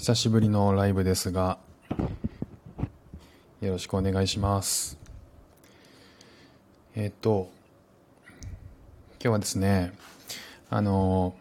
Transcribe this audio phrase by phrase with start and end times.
[0.00, 1.58] 久しぶりのライブですが、
[3.60, 4.98] よろしくお願いします。
[6.96, 7.50] えっ、と、
[8.26, 9.92] 今日はですね、
[10.70, 11.34] あの、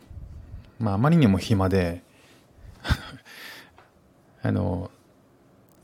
[0.78, 2.04] まあ、あまりにも暇で、
[4.44, 4.92] あの、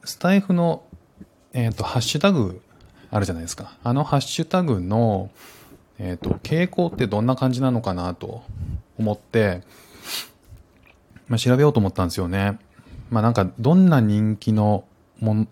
[0.03, 0.83] スタイフの、
[1.53, 2.61] えっ、と、ハッシュタグ
[3.09, 3.77] あるじゃないですか。
[3.85, 5.31] あのハッシュタグの、
[5.97, 8.43] えっ、と、傾向ってどんな感じなのかなと
[8.99, 9.61] 思って、
[11.29, 12.59] まあ、調べようと思ったんですよね。
[13.09, 14.85] まあ、なんか、どんな人気の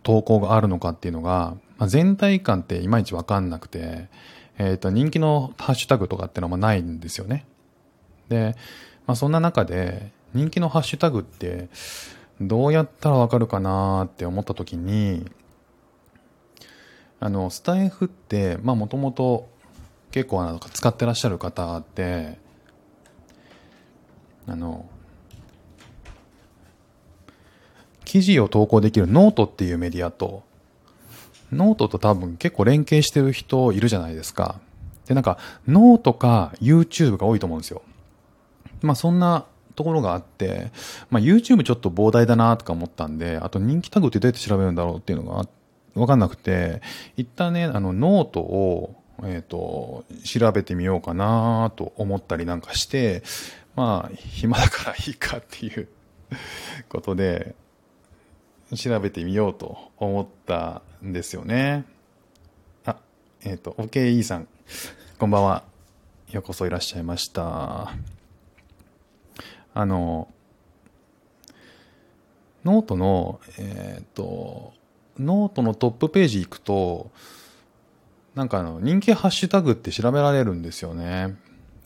[0.04, 4.10] 投稿があるのかっていうのが、まあ、全体感っていまいちわかんなくて、
[4.58, 7.46] えっ、と、人気のハッシュタグとかってのもないんですよね。
[8.30, 8.56] で、
[9.06, 11.70] まあ、そんな中で、人気のハッシュタグって、
[12.42, 15.30] どうやったらわかるかなって思った時に、
[17.20, 19.50] あの、スタイフって、まあ、もともと
[20.12, 22.38] 結構なんか使ってらっしゃる方って、
[24.48, 24.86] あの、
[28.14, 30.44] 記事を投稿できるノートっていうメディアと、
[31.52, 34.60] ノートと多分結構連携してる人いるじゃないですか。
[35.08, 37.82] で、なんか、ノートか YouTube が多いと思うんですよ。
[38.84, 40.72] まあそんなところがあって、
[41.10, 45.48] まあ YouTube ちょっと膨大だなとか思ったんで、あと人気タグってどうやって調べるんだろうっていうのが
[45.96, 46.84] わかんなくて、
[47.18, 53.24] 一旦ね、あのノートを、えっ、と、調べてみようかなと思ったりなんかして、
[53.76, 55.88] まあ暇だからいいかっていう
[56.90, 57.56] ことで、
[58.76, 61.86] 調べてみようと思ったんですよね。
[62.86, 62.98] あ、
[63.44, 64.48] えっ、と、OKE さん、
[65.20, 65.64] こんばんは。
[66.32, 67.94] ようこそいらっしゃいました。
[69.74, 70.28] あの、
[72.64, 74.74] ノートの、えっ、と、
[75.20, 77.12] ノートのトップページ行くと、
[78.36, 81.36] なんかあの、人気ハッシュタグって調べられるんですよね。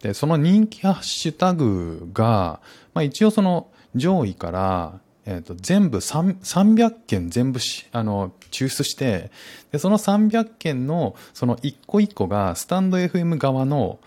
[0.02, 2.62] で、その人気ハッシュタグが、
[2.94, 5.00] まあ一応その上位から、
[5.30, 7.60] えっ、と、全部300件全部、
[7.92, 9.30] あの、抽出して、
[9.74, 14.00] で、その300件の、その一個一個が、スタンド FM 側の、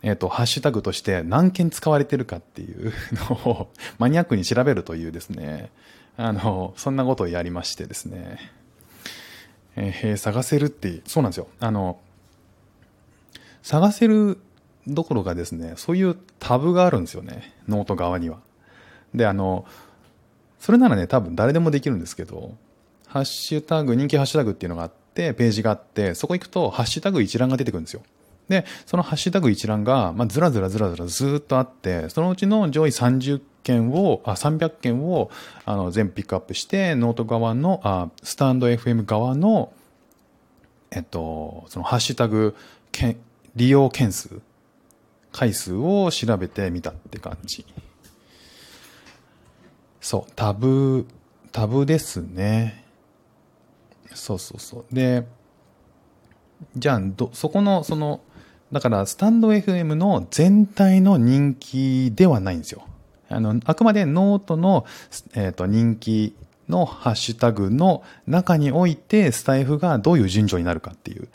[0.00, 2.94] えっ、と、ハッシュタグとして何件使われてるかっていう
[3.28, 3.68] のを
[4.00, 5.70] マニアックに調べるというですね、
[6.16, 8.38] あの、そんなことをやりましてですね、
[9.76, 11.48] えー探せるって、そうなんですよ。
[11.60, 12.00] あの、
[13.62, 14.38] 探せる
[14.86, 18.38] どころかですね、そういうタブがあるんですよね、ノート側には。
[19.14, 19.66] で、あの、
[20.62, 22.54] それならね、多分誰でもできるんですけど、
[23.08, 28.02] ハッシュタグ、人気ハッシュタグっていうのがあって、ページがあって、そこ行くと、ハッシュタグ一覧が出てくるんですよ。
[28.48, 35.32] で、そのハッシュタグ一覧が、まあ、ずらずらずらずらずっとあって、そのうちの上位30件を、あ、300件を、
[35.64, 39.72] あの、全ピックアップして、ノート側の、あ、スタンド FM 側の、
[40.92, 42.54] えっと、そのハッシュタグ、
[43.56, 44.40] 利用件数、
[45.32, 47.66] 回数を調べてみたって感じ。
[50.02, 51.06] そう、タブ、
[51.52, 52.84] タブですね。
[54.12, 54.94] そうそうそう。
[54.94, 55.24] で、
[56.76, 58.20] じゃあ、ど、そこの、その、
[58.72, 62.82] だから、スタンド FM の全体の人気ではないんですよ。
[63.28, 64.86] あの、あくまでノートの、
[65.34, 66.34] えっ、と、人気
[66.68, 71.28] のハッシュタグの中において、スタエフがどういう順序になるかっていう、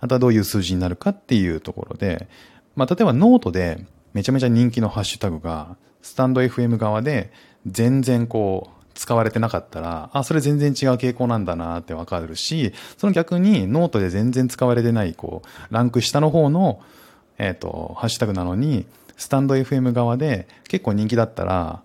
[0.00, 2.28] あとはどういう数字になるかっていうところで、
[2.76, 7.32] まあ、例えばノートでめちゃめちゃ人気のハッシュタグが、スタンド FM 側で
[7.70, 16.82] 全然こう、使われてなかったら、あ、それ全然違う傾向なんだなってわかるし、その逆にノートで全然使われてない、こう、ランク下の方の、
[17.38, 18.86] えっ、と、ハッシュタグなのに、
[19.16, 21.82] スタンド FM 側で結構人気だったら、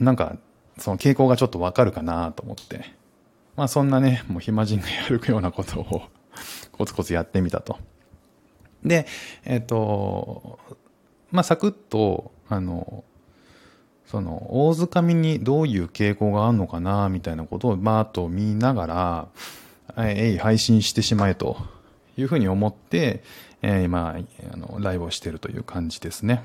[0.00, 0.36] なんか、
[0.78, 2.92] その傾向がちょっとわかるかなと思って。
[3.56, 6.02] まあそんなね、もう暇人がやるようなことを
[6.72, 7.78] コツコツやってみたと。
[8.84, 9.06] で、
[9.44, 10.58] えっ、と、
[11.30, 13.04] まあサクッと、あの、
[14.10, 19.28] その、大掴みにどういう傾向があるのかな、みたいなことをバーッと見ながら、
[19.98, 21.58] えい、配信してしまえと
[22.16, 23.22] いうふうに思って、
[23.60, 24.16] えー今、
[24.52, 26.42] あの、ライブをしているという感じですね。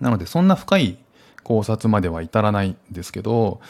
[0.00, 0.98] なので、そんな深い
[1.42, 3.60] 考察までは至らないんですけど、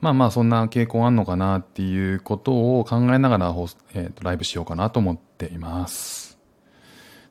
[0.00, 3.54] まあまあ、そんな傾向あんのかなっていうことを考えながら、
[3.92, 6.38] えーとライブしようかなと思っています。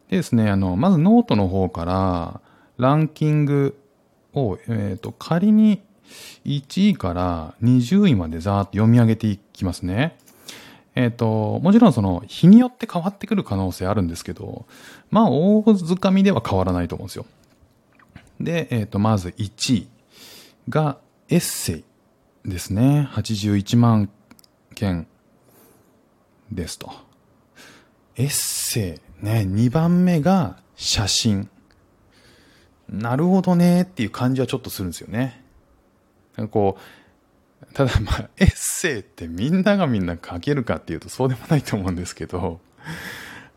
[0.09, 2.41] でですね、あの、まずノートの方から、
[2.77, 3.75] ランキング
[4.33, 5.81] を、えっ、と、仮に
[6.45, 10.17] 1位から20位までざーっと読み上げていきますね。
[10.95, 14.65] えっ、と、もちろんその日によって変わってくる可能性あるんですけど、
[15.11, 17.25] まあ大掴みでは変わらないと思うんですよ。
[18.39, 19.87] で、えっ、と、まず1位
[20.69, 20.97] が
[21.29, 21.83] エッセ
[22.45, 23.07] イですね。
[23.11, 24.09] 81万
[24.75, 25.07] 件
[26.51, 26.91] ですと。
[28.15, 31.49] エッセイね、2番目が写真。
[32.91, 35.43] なるほどねっていう感じはちょっとするんですよね。
[36.35, 42.59] なんかこう、ただまあ、 エッセイってみんながみんな書けるかっていうとそうでもないと思うんですけど、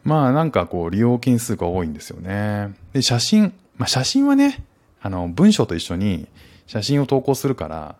[0.04, 2.74] まあなんかこう利用件数が多いんですよね。
[2.92, 4.64] で、写真、まあ写真はね、
[5.00, 6.28] あの、文章と一緒に
[6.66, 7.96] 写真を投稿するから、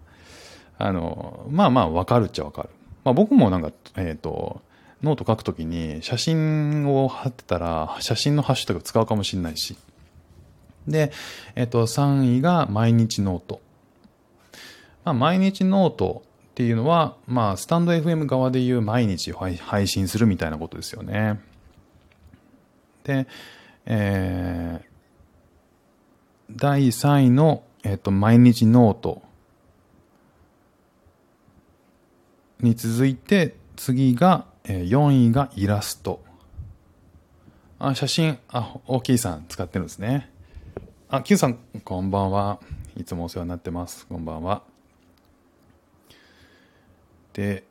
[0.78, 2.69] あの、まあまあわかるっちゃわかる。
[3.05, 4.61] まあ僕もなんか、えっ、ー、と、
[5.02, 9.76] ノート書くときに写真を貼ってたら、写真のハッシュタグ使うかもしれないし。
[10.87, 11.12] で、
[11.55, 13.61] えっ、と、3位が毎日ノート。
[15.05, 21.40] まあ、毎日ノートっていうのは、まあ、スタンド FM 側で言う毎日配信するみたいなことですよね。
[23.05, 23.26] で、
[23.87, 29.23] えー、第3位の、えっ、と、毎日ノート
[32.61, 36.23] に続いて、次が、えー、4位がイラスト。
[37.78, 40.31] あ、写真、あ、大きいさん使ってるんですね。
[41.14, 42.59] あ、Q さん、こんばんは。
[42.97, 44.06] いつもお世話になってます。
[44.06, 44.62] こんばんは。
[47.35, 47.64] で、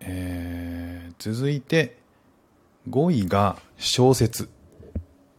[0.00, 1.96] えー、続いて、
[2.90, 4.50] 5位が小説。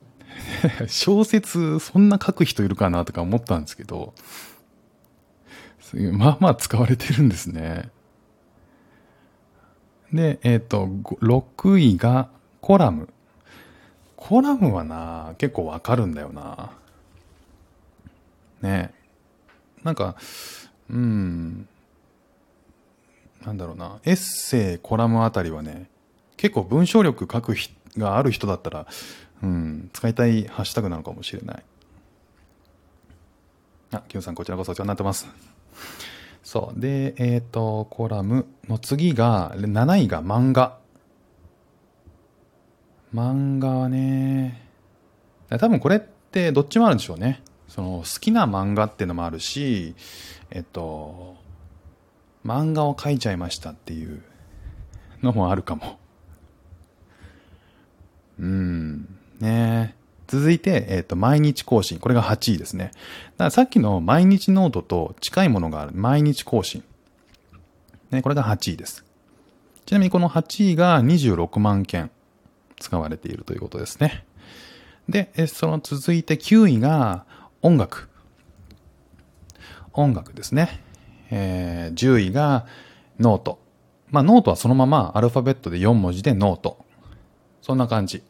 [0.88, 4.14] 小説、そんな書く人いるかなとか思ったんですけど、
[6.14, 7.90] まあまあ使われてるんですね。
[10.14, 12.30] で、えっ、ー、と、6位が
[12.62, 13.10] コラム。
[14.16, 16.72] コラムはな、結構わかるんだよな。
[18.64, 18.94] ね
[19.84, 20.16] なんか、
[20.90, 21.68] うん、
[23.46, 25.90] なんだろうな、エッセイ、コラムあたりはね、
[26.38, 27.56] 結構文章力書く
[27.98, 28.88] がある人だったら、
[29.44, 31.64] うん、使いたいハッシュタグなのかもしれない。
[33.92, 35.28] あ、キムさんこちらこそお世話になってます。
[36.44, 36.80] そう。
[36.80, 40.78] で、えっ、ー、と、コラムの次が、7位が漫画。
[43.14, 44.62] 漫画はね、
[45.50, 47.44] 多分これってどっちもあるんでしょうね。
[47.74, 49.96] その好きな漫画っていうのもあるし、
[50.52, 51.38] えっと、
[52.46, 54.22] 漫画を描いちゃいましたっていう
[55.24, 55.98] のもあるかも。
[58.38, 59.18] うん。
[59.40, 59.96] ね
[60.28, 61.98] 続いて、えっ、と、毎日更新。
[61.98, 62.86] これが8位ですね。
[62.86, 65.94] だからさっきの毎日ノートと近いものがある。
[65.96, 66.84] 毎日更新。
[68.12, 69.04] ね、これが8位です。
[69.88, 72.12] ちなみにこの8位が26万件
[72.80, 74.26] 使われているということですね。
[75.10, 77.26] で、その続いて9位が
[77.64, 78.10] 音楽。
[79.94, 80.82] 音楽ですね。
[81.32, 82.66] えー、10位が
[83.20, 83.58] ノート。
[84.10, 86.84] まあノートはそのままアルファベットで4文字でノート。
[87.62, 88.22] そんな感じ。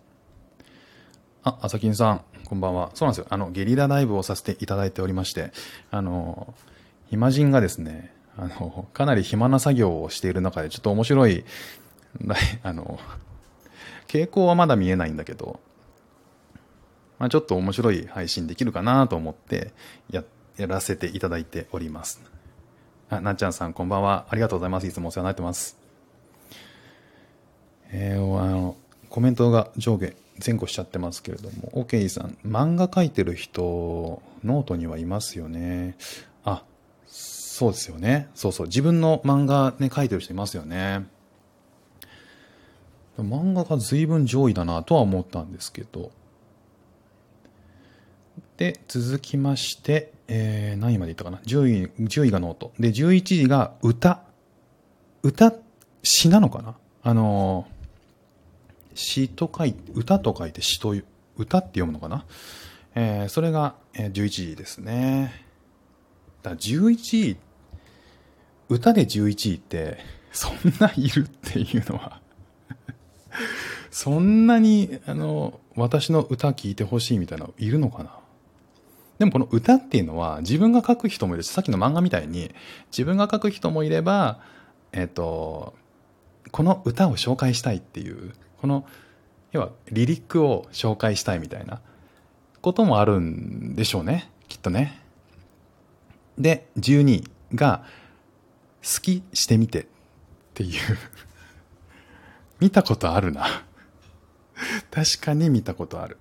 [1.41, 2.91] あ、朝金さん、こんばんは。
[2.93, 3.27] そうなんですよ。
[3.31, 5.51] あの、ゲリラライブをさせていただいておりまして、
[5.89, 6.53] あの、
[7.09, 11.43] 暇人がですね、あの、かなり暇な作業をしている中で、ちょっと面白い、
[12.61, 12.99] あの、
[14.07, 15.59] 傾向はまだ見えないんだけど、
[17.23, 19.71] まあ、ちょっと面白い配信できるかなと思って
[20.11, 20.25] や、
[20.57, 22.21] やらせていただいております。
[23.09, 24.25] あ、なっちゃんさん、こんばんは。
[24.27, 24.87] ありがとうございます。
[24.87, 25.77] いつもお世話になってます。
[27.91, 28.75] えー、あの、
[29.07, 30.13] コメントが上下
[30.45, 35.95] 前後しちゃってますけれども、OK さん、漫画描いてる人、ノートにはいますよね。
[36.43, 36.65] あ、
[37.07, 38.27] そうですよね。
[38.35, 38.67] そうそう。
[38.67, 41.05] 自分の漫画ね、描いてる人いますよね。
[43.17, 46.11] 漫画が随分上位だなとは思ったんですけど。
[48.57, 52.71] で、続きまして、えー、何位までいったかな ?10 位、10位がノート。
[52.79, 54.21] で、11位が歌。
[55.21, 55.53] 歌、
[56.03, 56.75] 詩なのかな？
[57.01, 61.05] あのー、詩と書いて、歌と書いて詩という、
[61.37, 62.25] 歌って読むのかな？
[62.95, 65.33] えー、それが、えー、11位ですね。
[66.43, 67.37] だ11位、
[68.69, 69.97] 歌で11位って、
[70.31, 72.19] そんないるっていうのは
[73.91, 78.19] そんなに、あの、私の歌聞いてほしいみたいなのいるのかな？
[79.23, 82.53] でもこの歌っていうのは自分が書く人もいるし、さっきの漫画みたいに
[82.91, 84.41] 自分が書く人もいれば、
[84.91, 85.75] えっ、と、
[86.51, 88.85] この歌を紹介したいっていう、この、
[89.53, 91.79] 要はリリックを紹介したいみたいな
[92.59, 94.29] こともあるんでしょうね。
[94.49, 94.99] きっとね。
[96.37, 97.23] で、12
[97.55, 97.85] が、
[98.81, 99.85] 好きしてみてっ
[100.55, 100.79] ていう
[102.59, 103.63] 見たことあるな
[104.91, 106.17] 確かに見たことある。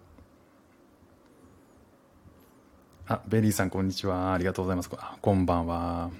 [3.12, 4.32] あ、ベリーさん、こんにちは。
[4.32, 4.88] ありがとうございます。
[4.88, 6.10] こんばんは。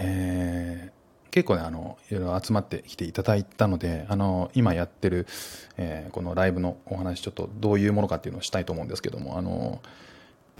[0.00, 5.28] えー、結構ね、あの、いろいろ集まってきていただいたので、あの、今やってる、
[5.76, 9.80] えー、このライブのお話、ちょっとどういうものかっていうのをしたいと思うんですけども、あの、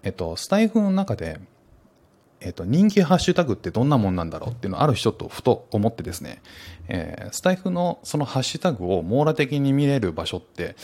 [0.05, 1.41] えっと、スタエフの中で、
[2.41, 6.43] えっと、人気ハッシュタグってどんなもんなんだろうっていうのをある人とふと思ってですね、
[6.87, 10.77] えー、スタエフのそのハッシュタグを網羅的に見れる場所って、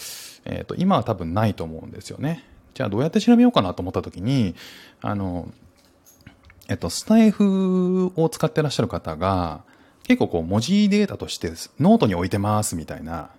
[0.45, 2.45] えっと、今は多分ないと思うんですよね。
[2.75, 4.55] じゃあどうやって調べようかなと思った時に、
[5.01, 5.49] あの、
[6.69, 9.63] えっと、スタエフを使ってらっしゃる方が、
[10.05, 13.31] 結構こう文字データとしてノートに置いてますみたいな、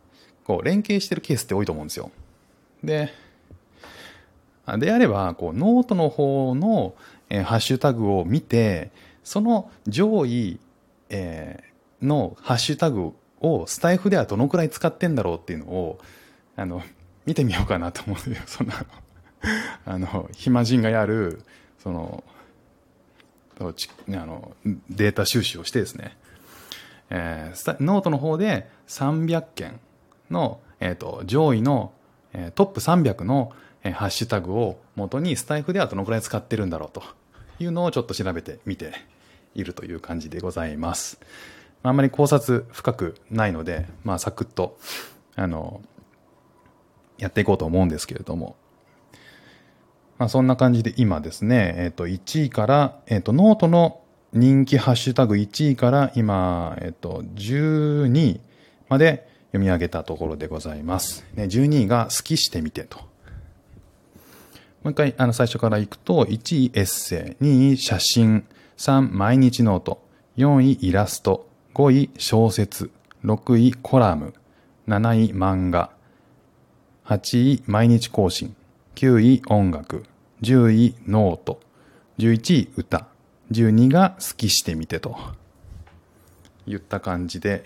[0.44, 2.12] こう連携してるケースって多いと思うんですよ。
[2.84, 3.12] で、
[4.78, 6.94] であれば、こうノートの方の、
[7.30, 8.92] え、ハッシュタグを見て、
[9.24, 10.60] その上位、
[11.10, 16.00] えー、のハッシュタグをスタエフではどのくらい使ってんだろうっていうのを、
[16.56, 16.84] あの、
[17.26, 18.38] 見てみようかなと思うよ。
[18.46, 18.86] そんな、
[19.86, 21.42] あの、暇人がやる、
[21.80, 22.24] その、
[23.60, 23.64] あ
[24.12, 24.56] の
[24.90, 26.18] データ収集をしてですね、
[27.10, 29.82] えー、ノートの方で300件
[30.32, 31.92] の、えーと、上位の、
[32.32, 33.52] えー、トップ300の、
[33.84, 37.04] えー、ハッシュタグを元にスタエフではどのくらい使ってるんだろうと。
[37.60, 38.94] いうのをちょっと調べてみて
[39.54, 41.20] いるという感じでございます。
[41.84, 44.78] あんまり考察深くないので、まあ、サクッと、
[45.36, 45.82] あの、
[47.18, 48.56] やっていこうと思うんですけれども、
[50.20, 54.02] まあ、そんな感じで今ですね、えっ、ー、と、1位から、えっ、ー、と、ノートの
[54.34, 58.42] 人気ハッシュタグ1位から今、えっ、ー、と、12位
[58.90, 61.26] まで読み上げたところでございます。
[61.36, 63.00] ね、12位が好きしてみてと。
[64.84, 68.46] もう一回、あの、最初からいくと、1位エッセイ、2位写真、
[68.78, 70.04] 3毎日ノート、
[70.38, 72.92] 4位イラスト、5位小説、
[73.24, 74.34] 6位コラム、
[74.90, 75.92] 7位漫画、
[77.06, 78.54] 8位毎日更新、
[79.00, 80.04] 9位音楽、
[80.42, 81.62] 10位ノート、
[82.18, 83.08] 11位歌、
[83.50, 85.16] 12がスキしてみてと
[86.68, 87.64] 言った感じで、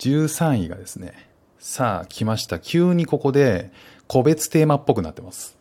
[0.00, 1.14] 13位がですね、
[1.58, 2.58] さあ来ました。
[2.58, 3.72] 急にここで
[4.06, 5.56] 個別テーマっぽくなってます。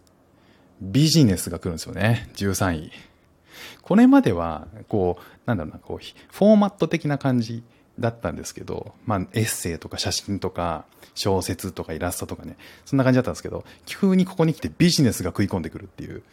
[0.82, 2.30] ビジネスが来るんですよね。
[2.36, 2.92] 13位。
[3.82, 5.98] これまでは、こう、なんだろうな、こう、
[6.30, 7.64] フォーマット的な感じ
[8.00, 10.86] だったんですけど、まあ、エッセイとか写真とか、
[11.16, 16.24] 小説とかイラストとかね、そんな感じだったんですけど、急にここに来てビジネスが食い込んでくるっていう、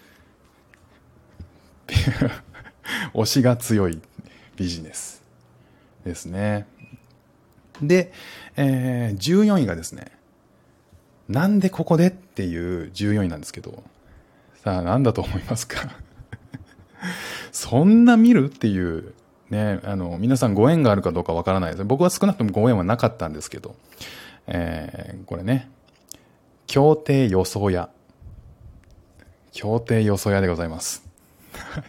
[3.12, 4.00] 推しが強い
[4.56, 5.22] ビジネス
[6.04, 6.66] ですね。
[7.82, 8.12] で、
[8.56, 10.12] えー、14位がですね、
[11.28, 13.82] なんでここでっていう14位なんですけど、
[14.64, 15.94] さあ何だと思いますか？
[17.52, 19.14] そんな見るっていう
[19.50, 21.84] ね、あの、皆さんご縁があるかどうかわからないです。
[21.84, 23.74] 僕は少なくともご縁はなかったんですけど、
[24.46, 25.70] えー、これね、
[26.66, 27.90] 協定予想屋。
[29.52, 31.04] 協定予想屋でございます。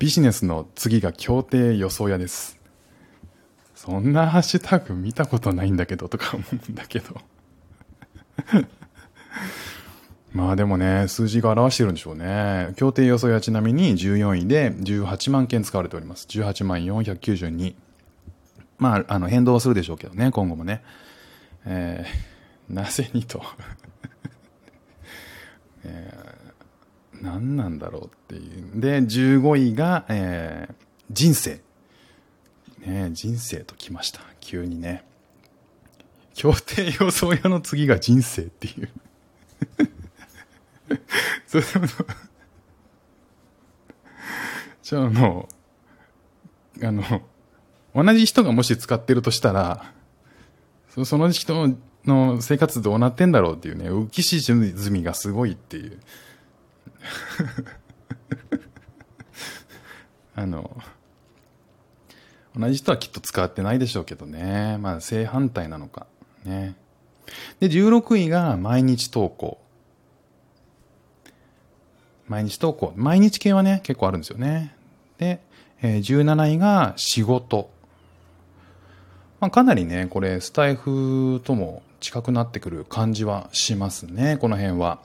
[0.00, 2.58] ビジネスの次が協定予想屋です。
[3.76, 7.20] そんなハッシュタグ見たことないんだけどとか思うんだけど
[10.32, 12.72] まあでもね、数字が表してるんでしょうね。
[12.76, 16.26] 協定予想やちなみに14位で18万件使われております。
[16.26, 17.74] 18万492。
[18.78, 20.82] まあ、あの、変動はするでしょうけどね、今後もね。
[21.66, 23.42] えー、なぜにと
[25.84, 28.80] えー、何なんだろうっていう。
[28.80, 30.74] で、15位が、えー、
[31.10, 31.60] 人生。
[32.80, 34.20] ね人生ときました。
[34.40, 35.04] 急にね。
[36.34, 38.88] 協定予想屋の次が人生っていう
[41.52, 41.62] そう。
[44.82, 45.48] じゃあ、あの、
[46.82, 47.22] あの、
[47.94, 49.92] 同じ人がもし使ってるとしたら、
[50.88, 56.00] そその人の生活どうなってんだろうっていうね、浮き沈みがすごいっていう。
[60.34, 60.76] あの、
[62.58, 64.78] 同じ人はきっと使ってないでしょうけどね。
[64.78, 66.06] まあ、正反対なのか。
[66.44, 66.74] ね。
[67.60, 69.61] で、16位が毎日投稿。
[72.28, 72.92] 毎日投稿。
[72.96, 74.74] 毎日系はね、結構あるんですよね。
[75.18, 75.40] で、
[75.82, 77.70] えー、17位が仕事。
[79.40, 85.00] まあ、かなりね、これ、スタイフとも近くなってくる感じはしますね、この辺は。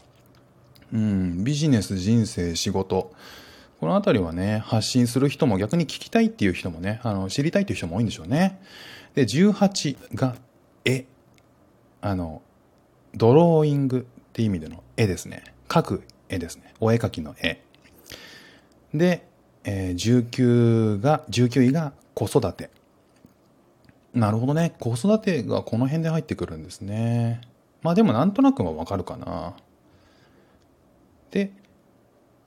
[0.93, 3.11] うん、ビジネス、人生、仕事。
[3.79, 8.59] このあたりはね、発信する人も逆に聞きたいっていう人もね、あの、知りたいっていう人も多いんでしょうね。
[9.13, 10.35] で、18が
[10.85, 11.05] 絵。
[12.01, 12.41] あの、
[13.15, 15.43] ドローイングっていう意味での絵ですね。
[15.67, 16.66] 描く絵ですね。
[16.79, 17.61] お絵描きの絵。
[18.93, 19.27] で、
[19.63, 22.69] えー、19が、19位が子育て。
[24.13, 24.73] なるほどね。
[24.79, 27.41] 子育てがこの辺で入ってくるんですね。
[27.81, 29.53] まあでもなんとなくはわかるかな。
[31.31, 31.51] で、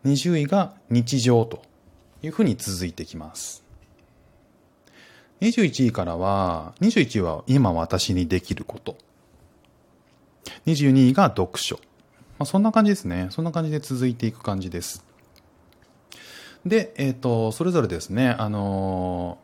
[0.05, 1.63] 20位が日常と
[2.23, 3.63] いうふうに続いてきます。
[5.41, 8.97] 21位からは、21位は今私にできること。
[10.67, 11.79] 22位が読書。
[12.41, 13.27] まあ、そんな感じですね。
[13.29, 15.05] そんな感じで続いていく感じです。
[16.65, 19.37] で、えっ、ー、と、それぞれですね、あの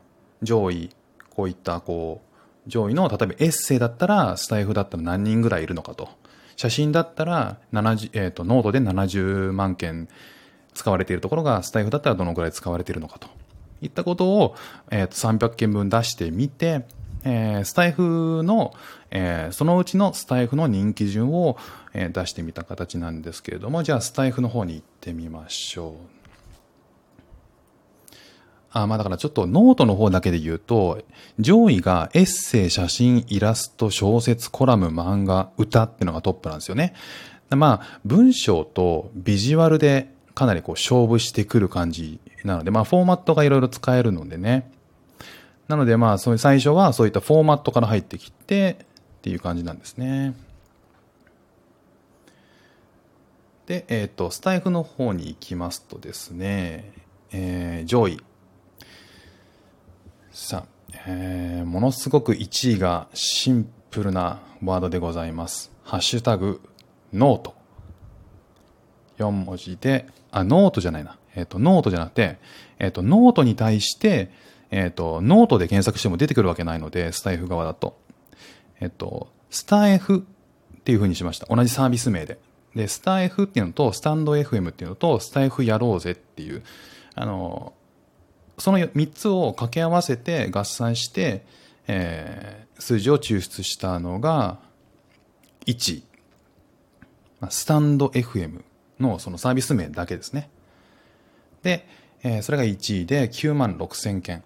[0.43, 0.91] ー、上位、
[1.29, 2.23] こういった、こ
[2.67, 6.09] う、上位の、例えばエッセイだったら、スタエフだったら何人ぐらいいるのかと
[6.57, 10.09] 写真だったら70、えっ、と、ノートで70万件
[10.73, 13.29] 使われているところが、スタエフだったらどのくらい使われているのかと
[13.83, 14.57] いったことを、
[14.91, 16.87] えっ、と、300件分出してみて、
[17.25, 18.73] えー、スタエフの、
[19.11, 21.57] えー、そのうちのスタエフの人気順を、
[21.95, 26.17] えー、出してみた形なんですけれども、じゃあスタエフの方に行ってみましょう。
[28.71, 31.03] あ、まあだからちょっとノートの方だけで言うと、
[31.39, 36.95] 上位がエッセイ、写真、イラスト、小説、コラム、漫画、歌っていうのがトップなんですよね。
[37.51, 44.71] まあ文章とビジュアルでかなりこう勝負してくる感じなので、まあフォーマットがいろいろ使えるのでね。
[45.69, 48.85] なのでまあそういう最初はそういったフォーマットから入ってきて
[49.27, 50.37] っていう感じなんですね。
[53.67, 56.93] で、えっ、ー、と、スタイフの方に行きますとですね、
[57.33, 58.21] えー、上位。
[60.31, 65.73] さあ、えー、ものすごく1位がシンプルなワードでございます。
[65.83, 66.61] ハッシュタグ、
[67.13, 67.57] ノート。
[69.19, 71.19] 4文字で、あ、ノートじゃないな。
[71.35, 72.39] えっ、ー、と、ノートじゃなくて、
[72.79, 74.31] えっ、ー、と、ノートに対して、
[74.71, 78.06] えっ、ー、と、ノートで検索しても出てくるわけないので、スタエフ側だと。
[78.81, 80.25] えっ、と、スタエフ
[80.79, 81.47] っていう風にしました。
[81.55, 82.39] 同じサービス名で。
[82.75, 86.63] で、スタエフっていうのと、 stand.fm っていうのと、スタエフやろうぜっていう、
[87.15, 87.73] あの、
[88.59, 91.45] その3つを掛け合わせて合算して、
[91.89, 94.59] えー、数字を抽出したのが、
[95.67, 96.03] 1、
[97.51, 98.63] stand.fm
[99.01, 100.51] のそのサービス名だけですね。
[101.63, 101.87] で、
[102.23, 104.43] えー、それが1位で9万6千件。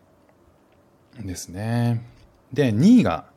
[1.18, 2.04] ですね。
[2.52, 3.29] で、2位が、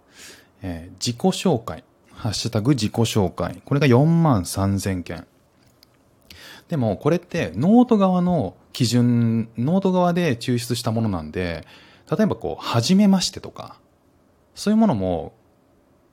[0.63, 1.83] えー、自己紹介。
[2.11, 3.61] ハッシュタグ自己紹介。
[3.65, 5.27] これが4万3000件。
[6.69, 11.67] でも、これってノート側の基準、ノート側で抽出したものなんで、
[12.09, 13.77] 例えばこう、はじめましてとか、
[14.55, 15.33] そういうものも、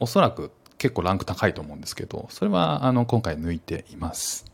[0.00, 4.46] おそらく結構ランク高いと思うんですけど、それは、あの、今回抜いています。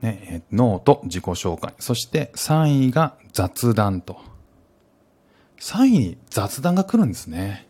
[0.00, 1.74] ね、ノート、自己紹介。
[1.78, 4.20] そして3位が雑談と。
[5.60, 7.68] 3位に雑談が来るんですね。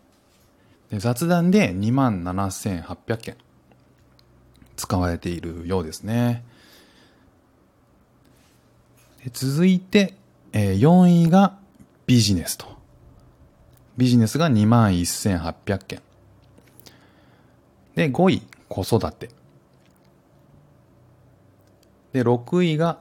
[0.92, 3.36] で雑談で2万7800件
[4.76, 6.44] 使われているようですね。
[9.24, 10.14] で続いて、
[10.52, 11.56] えー、4位が
[12.06, 12.66] ビジネスと。
[13.96, 16.02] ビジネスが2万1800件。
[17.94, 19.30] で、5位、子育て。
[22.12, 23.00] で、6位が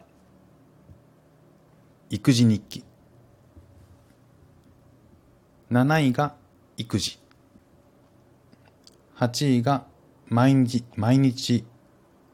[2.10, 2.86] 育児日記。
[5.72, 6.36] 7位が
[6.78, 7.21] 育児。
[9.22, 9.86] 8位が
[10.28, 11.64] 毎日、毎日、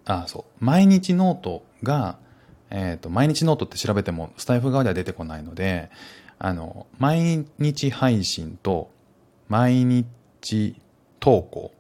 [0.06, 2.18] あ、そう、毎日ノートが、
[2.70, 5.92] えっ、ー、と、毎日ノートって調べてもスタエフ側では出てこないので、
[6.40, 8.90] あの、毎日配信と
[9.50, 10.82] 毎日
[11.20, 11.74] 投稿。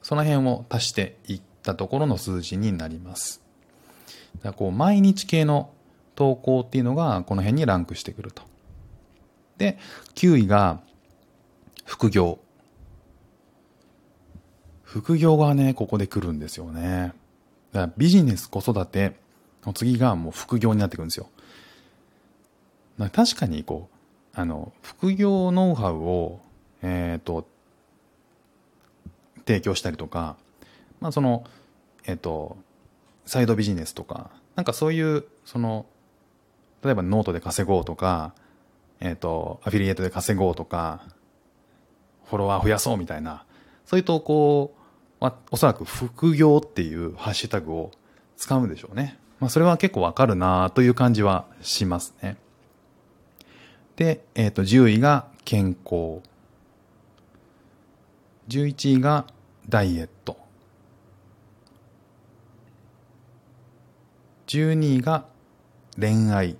[0.00, 3.42] その辺を足していったところの数字になります。
[4.42, 5.70] だこう毎日系の
[6.14, 8.42] 投稿っていうのがこの辺にランクしてくると。
[9.58, 9.78] で、
[10.14, 10.80] 9位が、
[11.84, 12.38] 副業。
[15.00, 17.12] 副業がね、ここで来るんですよね。
[17.72, 19.12] だからビジネス、子育て
[19.66, 21.28] の次がもう副業になってくるんですよ。
[23.12, 26.40] 確かにこう、あの、副業ノウハウを、
[26.80, 27.46] えっ、ー、と、
[29.46, 30.36] 提供したりとか、
[31.00, 31.44] まあその、
[32.06, 32.56] えっ、ー、と、
[33.26, 35.84] サイドビジネスとか、なんかそういう、その、
[36.82, 38.32] 例えばノートで稼ごうとか、
[39.00, 41.02] えっ、ー、と、アフィリエイトで稼ごうとか、
[42.24, 43.44] フォロワー増やそうみたいな、
[43.84, 44.75] そういう投稿
[45.20, 47.90] は、おそらく副業っていうハッシュタグを
[48.36, 49.18] 使うんでしょうね。
[49.40, 52.36] まあ、それは結構わかるなという感じはしますね。
[53.96, 56.20] で、えっ、ー、と、10位が健康。
[58.48, 59.26] 11位が
[59.68, 60.38] ダイエット。
[64.46, 65.26] 12位が
[65.98, 66.56] 恋愛。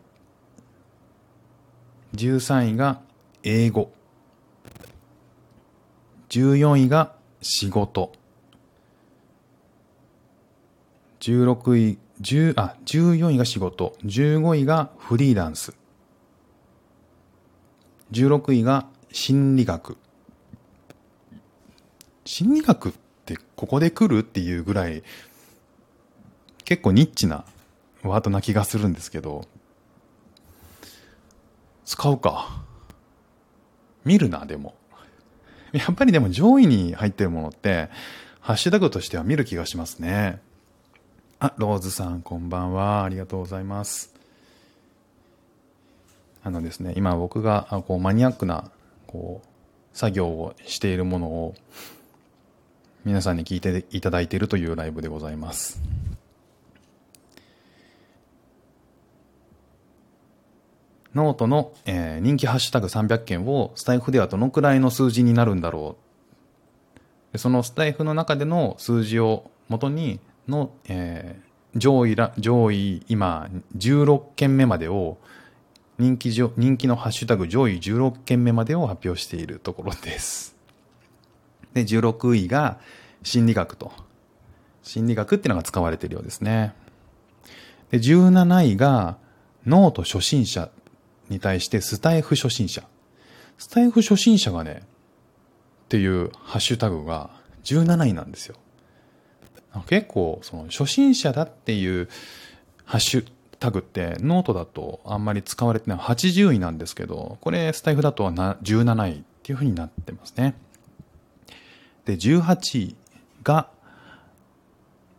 [2.14, 3.00] 13位が
[3.42, 3.92] 英語。
[6.30, 8.12] 14位が仕事。
[11.26, 13.96] 16位、10あ、14位が仕事。
[14.04, 15.74] 15位がフリーランス。
[18.12, 19.96] 16位が心理学。
[22.24, 22.92] 心理学っ
[23.24, 25.02] てここで来るっていうぐらい
[26.64, 27.44] 結構ニッチな
[28.04, 29.48] ワードな気がするんですけど、
[31.84, 32.62] 使うか。
[34.04, 34.76] 見るな、でも。
[35.72, 37.90] やっぱりでも上位に入ってるものって、
[38.38, 40.40] ハッシュタグとしては見る気がしますね。
[41.38, 43.04] あ、ローズさん、こんばんは。
[43.04, 44.14] ありがとうございます。
[46.42, 48.70] あのですね、今僕がこうマニアックな
[49.06, 49.48] こう
[49.92, 51.54] 作業をしているものを
[53.04, 55.82] 皆さんに聞いていただいているというライブでございます。
[61.14, 65.96] ノートの、えー、人気ハッシュタグ300件をスタエフではどのくらいの数字になるんだろ
[67.34, 67.38] う。
[67.38, 70.18] そのスタエフの中での数字をもとに
[70.48, 75.18] の、えー、上位ら、上位今16件目までを
[75.98, 80.54] 人気人気のハッシュタグ上位16件目までを発表しているところです。
[81.72, 82.78] で、16位が
[83.22, 83.92] 心理学と。
[84.82, 86.74] 心理学っていうのが使われているようですね。
[87.90, 89.18] で、17位が
[89.64, 90.70] ノート初心者
[91.28, 92.84] に対してスタエフ初心者。
[93.58, 94.82] スタエフ初心者がね、
[95.86, 97.30] っていうハッシュタグが
[97.64, 98.56] 17位なんですよ。
[99.82, 102.08] 結構、その初心者だっていう
[102.84, 103.26] ハッシュ
[103.58, 110.54] タグってノートだとあんまり使われてない80位なんですけど、これスタエフだと17位っていう風になってますね。
[112.04, 112.96] で、18位
[113.42, 113.68] が、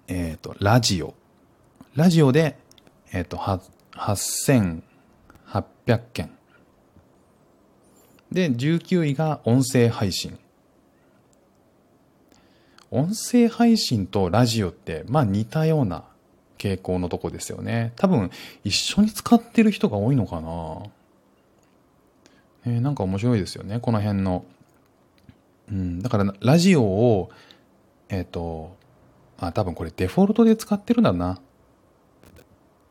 [0.07, 1.13] えっ、ー、と、ラジオ。
[1.95, 2.57] ラジオで、
[3.11, 4.81] えっ、ー、と、8800
[6.13, 6.31] 件。
[8.31, 10.39] で、19位が音声配信。
[12.91, 16.03] 音声配信とラジオって、まあ似たような
[16.57, 17.93] 傾向のとこですよね。
[17.95, 18.31] 多分、
[18.63, 20.83] 一緒に使ってる人が多いのかな。
[22.65, 24.45] えー、なんか面白いですよね、この辺の。
[25.69, 27.29] うん、だから、ラジオを、
[28.09, 28.75] えっ、ー、と、
[29.37, 31.39] あ、多分これデフォルトで使ってるんだな。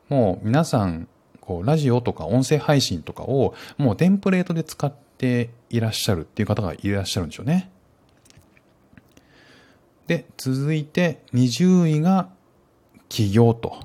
[0.08, 1.08] もう皆さん
[1.46, 7.70] こう、ラジオとか音声配信とかをもうテンプレートで使っていらっしゃるっていう方がいらっしゃるんでしょうね。
[10.06, 12.28] で、続いて20位が
[13.08, 13.78] 起業と。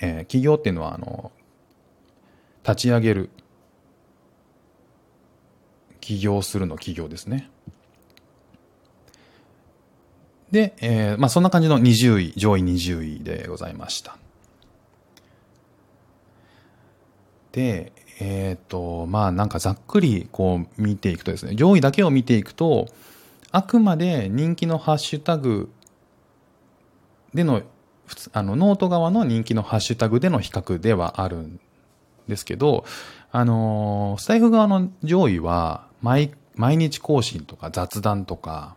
[0.00, 1.30] えー、起業っていうのは、あの、
[2.62, 3.30] 立ち上げる。
[6.00, 7.48] 起業するの起業ですね。
[10.50, 14.18] で、えー、まあそんな感じの20位、上位20位でございました。
[17.52, 22.88] で、えっ、ー、と、まあなんかざっくりこう見ていくとですね、上位だけを見ていくと、
[23.54, 25.70] あくまで人気のハッシュタグ
[27.34, 27.62] での、
[28.32, 31.60] あの、ノート側の人気のハッシュタグでの比較ではあるん
[32.26, 32.84] ですけど、
[33.30, 38.74] あの、スタエフ側の上位は、毎、毎日更新とか雑談とか、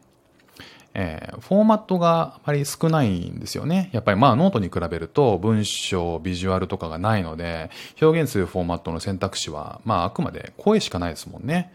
[0.94, 3.90] えー、フォーマットがあまり少ないんですよね。
[3.94, 11.74] やっぱりまあノートに比べると文章、ビジュアルとかがないので、表現するフォーマットの選択肢は、まああくまで声しかないですもんね。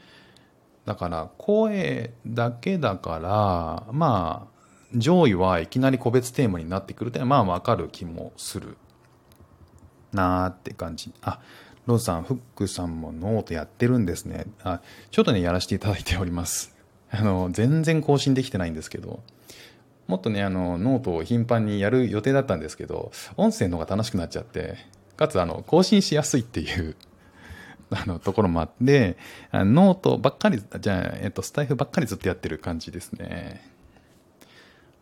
[0.84, 4.52] だから声だけだから、まあ
[4.94, 8.76] 上位はいきなり個別テーマになってくるってまあわかる気もする
[10.12, 11.12] なーって感じ。
[11.22, 11.40] あ、
[11.86, 14.46] ローズさん、フックさんもノートやってるんですね。
[14.62, 16.74] あ、ちょっとね、やらせていただいております。
[17.10, 19.22] あの、全然更新できてないんですけど、
[20.06, 24.76] もっとね、あの、ノートを頻繁にやる予定だったんですけど、音声の方が楽しくなっちゃって、
[25.16, 26.96] かつ、あの、更新しやすいっていう
[27.96, 29.16] あの、ところもあって、
[29.52, 33.70] ノートばっかり、じゃあ、えっと、スタエフばっかりずっとやってる感じですね。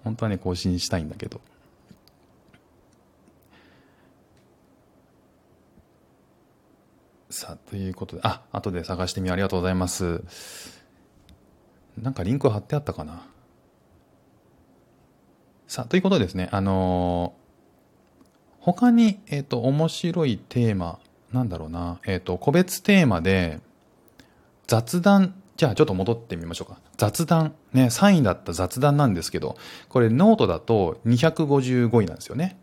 [0.04, 1.40] 本当はね、更新したいんだけど。
[7.30, 10.22] さあ、ということで、あ、後で探してみありがとうございます。
[11.96, 13.22] なんかリンク貼ってあったかな。
[15.68, 20.98] さあ、ということでですね、あのー、他に、えっ、ー、と、面白いテーマ、
[21.32, 23.60] なんだろうな、えっ、ー、と、個別テーマで、
[24.66, 26.80] 雑談、じゃあちょっと戻ってみましょうか。
[26.96, 29.56] 雑談、ね、3位だった雑談なんですけど、
[29.88, 32.58] これノートだと255位なんですよね。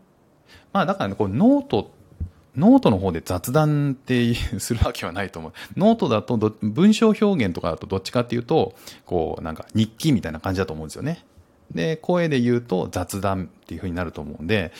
[0.72, 5.52] まあだからね、こう notenoteの方で雑談ってするわけはないと思う。
[5.76, 8.74] ノートだと文章表現とかだとどっちかっていうと、
[9.06, 11.24] こうなんか日記みたいな感じだと思うんですよね。
[11.70, 14.72] で、声で言うと雑談っていう風になると思うんで、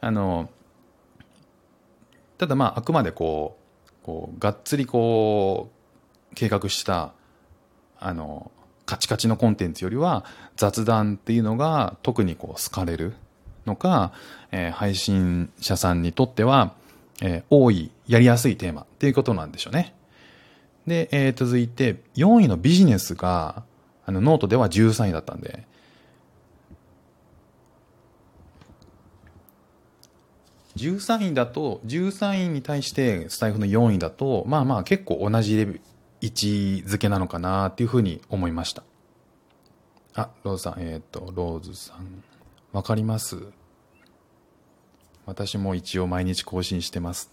[0.00, 0.48] あの、
[2.38, 3.56] ただまああくまでこ
[4.02, 5.70] う、こう、がっつりこ
[6.32, 7.12] う、計画した、
[7.98, 8.50] あの、
[8.84, 10.24] カチカチのコンテンツよりは
[10.56, 13.14] 雑談っていうのが特にこう好かれる
[13.66, 14.12] のか、
[14.52, 16.74] えー、配信者さんにとっては、
[17.20, 19.94] えー、多い、やりやすいテーマっていうことなんでしょうね。
[20.86, 23.64] で、えー、続いて、4位のビジネスが、
[24.04, 25.66] あの、ノートでは13位だったんで、
[30.76, 35.80] 13位だと、13位に対してスタエフの4位だと、まあまあ結構同じレベル、
[36.20, 36.46] 位置
[36.86, 38.84] づけなのかなっていうふうに思いました。
[40.14, 42.22] あ、ローズさん、えっ、ー、と、ローズさん、
[42.72, 43.36] わかります？
[45.26, 47.32] 私も一応毎日更新してます。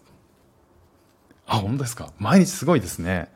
[1.45, 2.11] あ、本当ですか？
[2.17, 3.31] 毎日すごいですね。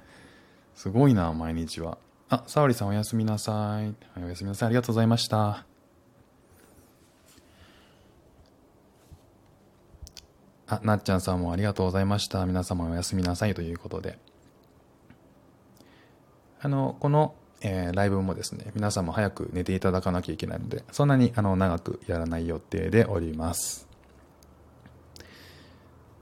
[0.75, 1.97] すごいな、毎日は。
[2.29, 3.95] あ、沙織さんおやすみなさい。
[4.21, 4.67] おやすみなさい。
[4.67, 5.65] ありがとうございました。
[10.67, 12.45] あ、なっちゃんさんもありがとうございました。
[12.45, 14.19] 皆様おやすみなさいということで。
[16.59, 23.87] あの、この、えー、ライブもですね、皆さんも早く寝ていただかなきゃいけないので、そんなにあの長くやらない予定でおります。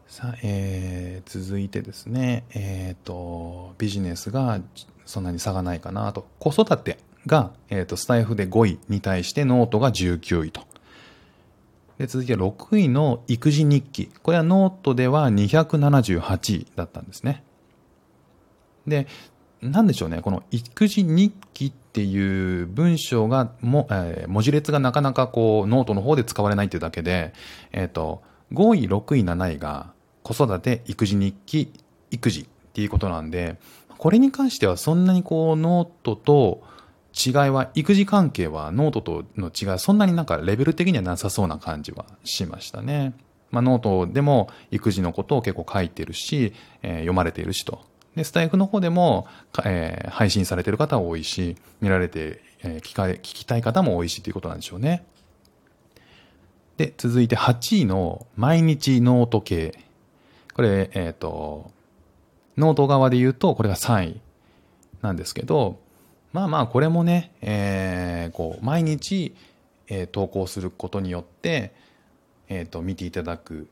[0.07, 4.61] さあ、えー、続いてですね、えっ、ー、と、ビジネスが
[5.05, 6.27] そんなに差がないかなと。
[6.39, 10.61] 子育てが、えっ、ー、と、スタエフで5位に対してノートが19位と。
[11.97, 14.11] で続いて6位の育児日記。
[14.21, 17.43] これはノートでは278位だったんですね。
[18.85, 19.07] で、
[19.61, 27.33] なんでしょうね、この育児日記っていう文章がも、えー、文字列がなかなかこうノートの方で使われないっていうだけで、
[27.71, 28.21] えっ、ー、と、
[28.53, 31.71] 5位、6位、7位が子育て、育児日記、
[32.11, 33.57] 育児っていうことなんで、
[33.97, 36.61] これに関してはそんなにこうノートと
[37.15, 43.13] 違いは、育児関係はノートとの違いそんなになんかレベル的にはなさそうな感じはしましたね。
[43.51, 47.79] まあノートでも育児のことを結構書いてるし、えー、読まれているしと。
[48.15, 49.27] で、スタエフの方でも、
[49.63, 55.05] えー、配信されてる方多いし、見られて、えー、聞か聞きたい方も多いしということなんでしょうね。
[56.77, 59.79] で、続いて8位の毎日ノート系。
[60.53, 61.71] これ、えっ、ー、と、
[62.57, 64.21] ノート側で言うと、これが3位
[65.01, 65.79] なんですけど、
[66.35, 69.33] まあまあ、これもね、えー、こう、毎日、
[69.87, 71.73] えー、投稿することによって、
[72.49, 73.69] え、ー、と、見ていただく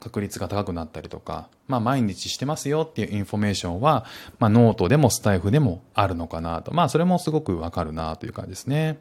[0.00, 4.04] 確率が高くなったりとか、まあ毎日してますよっていうインフォメーションは、
[4.40, 6.74] まあノートでもスタエフでもあるのかなと。
[6.74, 8.98] まあそれもすごくわかるなという感じですね。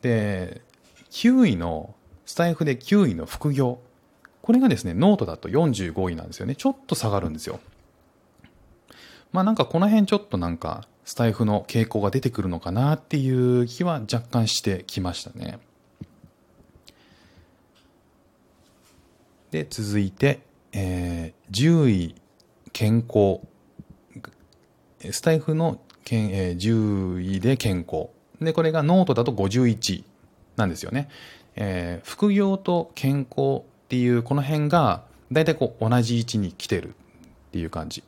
[0.00, 0.62] で、
[1.10, 3.80] 9位の、スタエフで9位の副業。
[4.42, 6.54] これがですね、ノートだと45位なんですよね。
[6.54, 7.58] ちょっと下がるんですよ。
[9.32, 15.58] まあなんかこの辺ちょっとなんか、スタエフの傾向が出てくるのかなっていう気は若干してきましたね。
[19.50, 20.40] で、続いて、
[20.72, 22.14] えー、10位、
[22.72, 23.40] 健康。
[25.12, 28.08] スタエフのけん、えー、10位で健康。
[28.40, 30.04] で、これがノートだと51
[30.56, 31.08] なんですよね。
[31.56, 36.92] えー、副業と健康っていうこの辺が大体こう同じ位置に来てるっ
[37.52, 38.02] ていう感じ。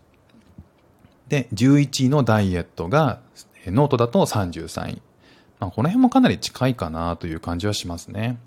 [1.29, 3.21] で、11位のダイエットが
[3.67, 5.03] ノートだと33位。
[5.59, 8.39] まあ、この辺もかなり近いかなという感じはしますね。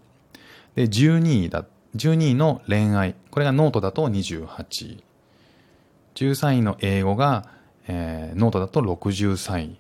[0.76, 1.66] で、12位だ
[1.96, 3.16] 12位の恋愛。
[3.32, 4.48] これがノートだと28
[4.86, 5.04] 位。
[6.16, 7.48] 13位の英語が、
[7.88, 9.78] えー、ノートだと63位。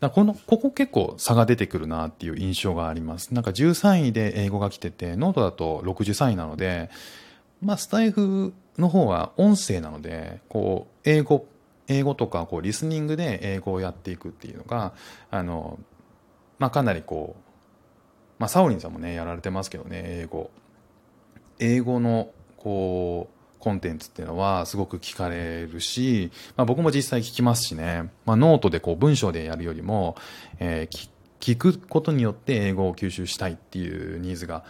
[0.00, 3.34] だこの、ここ結構差が出てくるなっていう印象があります。
[3.34, 6.90] なんか13位で英語が来てて、ノートだと63位なので、
[7.60, 11.46] まあ、スタエフの方は音声なので、こう、英語、
[11.88, 14.92] 英語とか、こう、リスニングで英語をやっていくっていうのが、
[15.30, 15.78] あの、
[16.58, 17.46] まあ、かなりこう、
[18.38, 20.50] まあ、サオリンさんもね、やられてますけどね、英語。
[21.58, 30.16] 英語のこうコンテンツっていうのはすごく聞かれるし、まあ、僕も実際聞きますしね、まあ、ノートでこう文章でやるよりも、
[30.58, 31.08] えー、
[31.40, 34.64] 聞くことによって英語を吸収したいっていうニーズが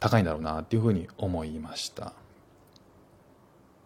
[0.00, 2.12] 高いんだろうなっていうふうに思いました。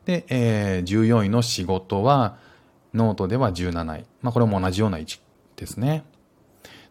[0.04, 2.36] で、えー、14位の仕事は
[2.94, 4.04] ノートでは17位。
[4.22, 5.20] まあこれも同じような位置
[5.56, 6.04] ですね。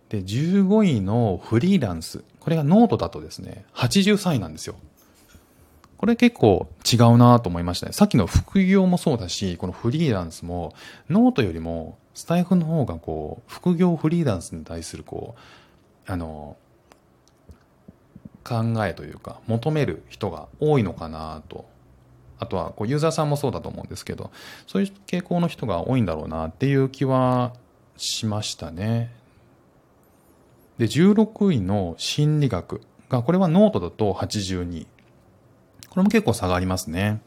[0.10, 2.24] で、15位のフリーランス。
[2.40, 4.76] これがノートだとですね、83位なんですよ。
[6.02, 7.94] これ結構違うなと思いましたね。
[7.94, 10.74] さっきの副業もそうだし、このフリーランスも、
[11.10, 16.58] ノートよりも、スタエフの方がこう、副業フリーランスに対するこう、あの、
[18.44, 21.66] 考えというか、求める人が多いのかなと。
[22.42, 24.32] あとは、こう、ユーザーさんもそうだと思うんですけど、
[24.66, 27.54] そういう傾向の人が多いんだろうなっていう気は
[27.98, 29.14] しましたね。
[30.80, 34.88] で、16位の心理学が、これはノートだと82。
[35.90, 37.22] これも結構差がありますね。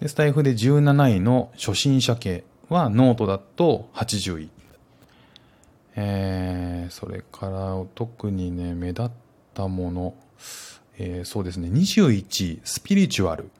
[0.00, 4.50] で、スタエフで17位の初心者系はノートだと80位。
[5.94, 9.10] えー、それから特にね、目立っ
[9.54, 10.14] たもの、
[10.98, 13.50] えー、そうですね、21、スピリチュアル。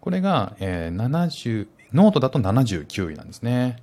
[0.00, 3.82] これが、えー、70、ノートだと79位なんですね。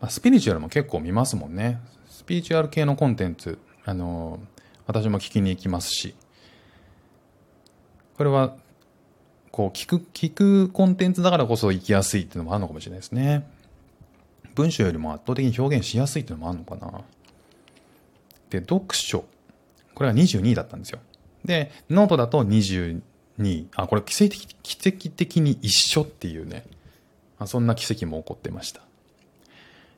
[0.00, 1.80] まあ、スピリチュアルも結構見ますもんね。
[2.08, 4.40] スピリチュアル系のコンテンツ、あの
[4.86, 6.14] 私も聞きに行きますし、
[8.16, 8.56] これは、
[9.52, 13.48] こう、聞く、聞くコンテンツだからこそ行きやすいっていうのもあるのかもしれないですね。
[14.54, 17.04] 文章よりも圧倒的に表現しやすいっていうのもあるのかな。
[18.50, 19.24] で、読書。
[19.94, 21.00] これは22位だったんですよ。
[21.44, 23.00] で、ノートだと22
[23.38, 23.68] 位。
[23.74, 26.64] あ、これ奇跡的奇跡的に一緒っていうね。
[27.38, 28.82] まあ、そんな奇跡も起こってました。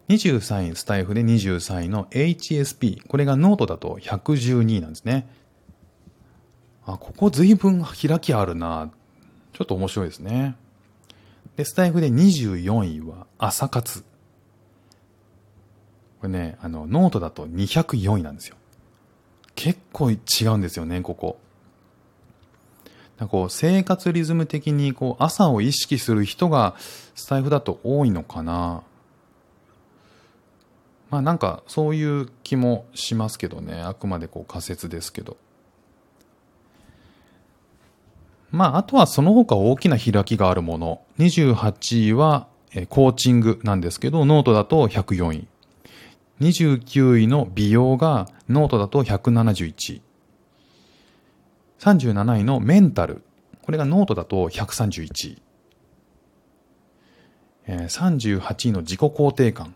[0.09, 3.07] 23位、スタエフで23位の HSP。
[3.07, 5.29] これがノートだと112位なんですね。
[6.85, 8.91] あ、ここ随分開きあるな。
[9.53, 10.57] ちょっと面白いですね。
[11.57, 14.05] で、スタエフで24位は朝活。
[16.21, 18.57] これね、あの、ノートだと204位なんですよ。
[19.55, 20.17] 結構違
[20.49, 21.39] うんですよね、ここ。
[23.19, 26.75] なんかこう生活リズム的にこう朝を意識する人が
[27.15, 28.83] スタエフだと多いのかな。
[31.11, 33.83] まあなんかそういう気もしますけどね。
[33.83, 35.37] あくまでこう仮説ですけど。
[38.51, 41.03] まああとはその他大きな開きがあるもの。
[41.19, 42.47] 28位は
[42.89, 45.47] コーチングなんですけど、ノートだと104位。
[46.41, 50.03] 29位の美容がノートだと171位。
[51.79, 53.23] 37位のメンタル。
[53.63, 55.43] これがノートだと131位。
[57.67, 59.75] えー、38位の自己肯定感。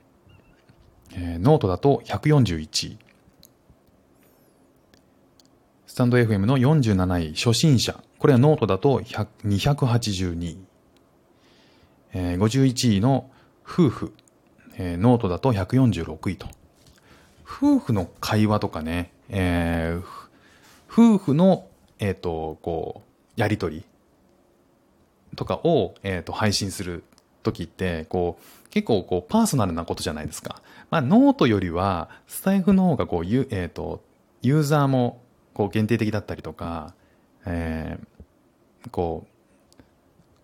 [1.13, 2.99] えー、ノートだと141位。
[5.87, 8.03] スタンド FM の47位、初心者。
[8.19, 10.59] これはノートだと282位。
[12.15, 13.31] えー、51位の
[13.65, 14.15] 夫婦。
[14.77, 16.49] えー、ノートだと146位と。
[17.45, 20.05] 夫婦の会話とかね、えー、
[20.91, 21.67] 夫婦の
[21.99, 23.03] えっ、ー、と、こ
[23.37, 23.85] う、やりとり
[25.37, 27.05] とかを、えっ、ー、と、配信する
[27.43, 30.61] 時って、こう、結構こう、パーソナルなことじゃないですか。
[30.91, 34.03] まあ、ノートよりは、スタエフの方がこう、ゆえっ、と、
[34.43, 35.23] ユーザーも、
[35.55, 36.95] こう、限定的だったりとか、
[37.47, 39.31] えー、こう、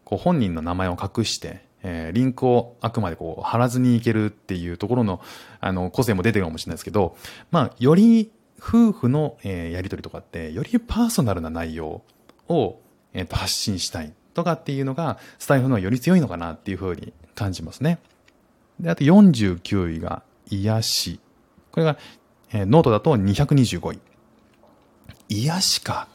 [0.05, 5.21] こう本人の名前を隠して、えー、リンクをあくまでこう貼らずにいけるっていうところの
[5.61, 7.17] あの個性も出てるかもしれないですけど、
[7.51, 12.03] まあ、より夫婦の、えー、やりとりとかって、よりパーソナルな内容
[12.49, 12.81] を、
[13.13, 17.99] えー、と発信したいとかっていうのが、スタイフのはより強いのかなっていうふうに感じますね。
[18.79, 21.21] で、あと49位が癒し。
[21.73, 21.97] これが、
[22.53, 23.99] えー、ノートだと225位。
[25.29, 26.09] 癒しか。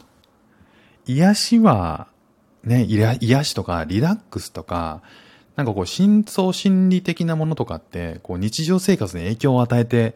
[1.08, 2.08] 癒しは、
[2.64, 5.02] ね、癒しとかリラックスとか、
[5.56, 10.16] なんかこう、深層心理的なものとかって、こう、日常生活に影響を与えて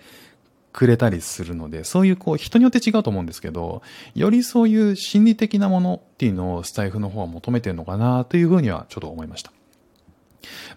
[0.71, 3.82] くれたりするので、そういうこう人によって違うと思うんですけど、
[4.15, 9.52] よりそういう心理的なものっていうのをスタエフの方は求めてるのかなというふうにはちょっと思いました。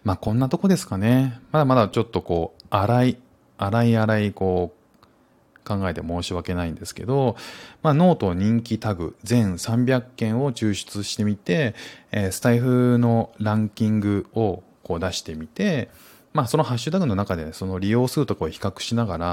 [0.05, 1.41] まあこんなとこですかね。
[1.53, 3.19] まだまだちょっとこう、荒い、
[3.59, 4.82] 荒い荒いこう、
[5.65, 7.37] 考えて申し訳ないんですけど、
[7.83, 11.75] まあ、ノート人気タグ全300件を抽出してみて、
[12.11, 15.91] えー、スタイフのランキングをこう出してみて、
[16.33, 19.27] まあ、そのハッシュタグの中でその利用数とかを比較しながら、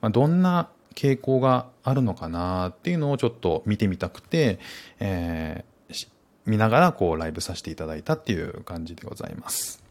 [0.00, 4.58] まあ、どんな傾向があるのかなっていうのをちょっと見てみたくて、
[5.00, 6.08] えー、
[6.46, 9.82] 見ながらこうライブさせていただいたっていう感じでございます。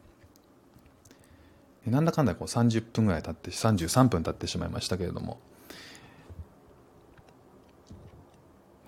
[1.86, 5.40] なんだかんだこう30分ぐらい経って、33分経ってしまいましたけれども、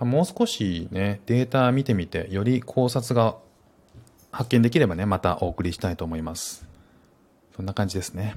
[0.04, 3.36] もう少しね、データ見てみて、より考察が
[4.32, 6.68] 発見できればね、またお送りしたいと思います。
[7.56, 8.36] そんな感じですね。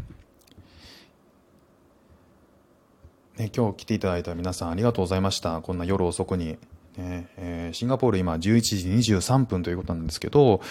[3.38, 5.61] ね、今日来ていただいた皆さんありがとうございました。
[5.61, 6.59] こんな夜遅くに。
[6.96, 10.62] ねえー、シンガポール今11時23分ということなんですけど、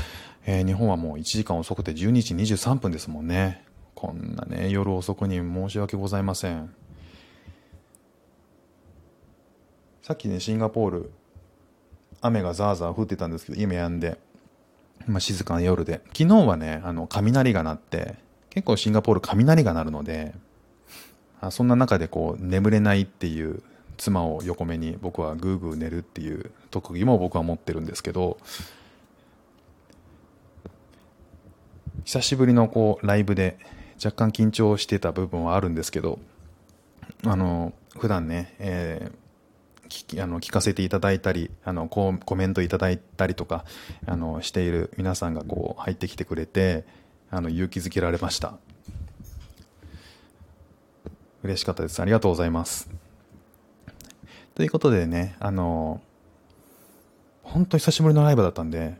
[0.47, 3.63] えー、日本はもう1時間遅くて12時23分ですもんね。
[3.93, 6.73] こんなね、夜遅くに申し訳ございません。
[10.05, 11.11] さっきね、シンガポール、
[12.21, 14.19] 雨がザーザー降ってたんですけど、今やんで、
[15.07, 16.01] まあ、静かな夜で。
[16.15, 18.13] 昨日はね、あの、雷が鳴って、
[18.51, 20.35] 結構シンガポール雷が鳴るので、
[21.41, 23.63] あそんな中でこう眠れないっていう
[23.97, 28.37] 妻を横目に僕はグーグー寝るっていう特技も僕は持ってるんですけど
[32.03, 33.57] 久しぶりのこうライブで
[34.03, 36.19] 若干緊張してた部分はあるんですけど
[37.25, 39.24] あの普段ね、えー、
[39.89, 43.65] 聞きあの聞かせていただいたりあのコメントいただいたりとか
[44.05, 46.85] あのしている皆さんがこう入ってきてくれて
[47.31, 48.57] あの勇気づけられました。
[51.43, 52.01] 嬉しかったです。
[52.01, 52.89] ありがとうございます。
[54.55, 56.01] ということでねあの
[57.43, 58.95] 本当久しぶりのライブだったんで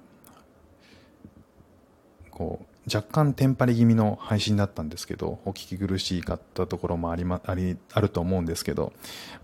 [2.29, 8.93] こう若干テンパり気味の配信だったんですけどお聞き苦しかったところもあり,、ま、ありあると思うんですけど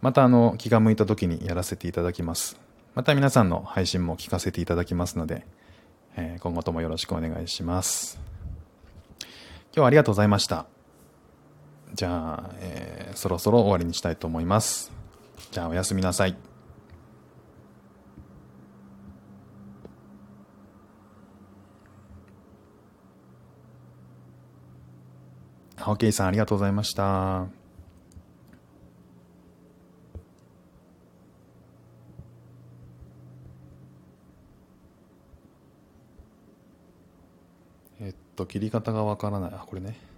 [0.01, 2.59] またあの気が向いた時にやらせていただきます
[2.93, 5.45] また皆さんの配信も聞かせていただきますので、
[6.15, 8.31] えー、今後ともよろしくお願いします
[9.73, 10.65] 今日はありがとうございました。
[11.93, 14.91] じゃあ、えー、そろそろ終わりにしたいと思います。
[15.51, 16.50] じゃあおやすみなさい。
[25.81, 27.47] ハオケイさん、ありがとうございました。
[37.99, 39.51] えっと、切り方がわからない。
[39.53, 40.10] あ、これね。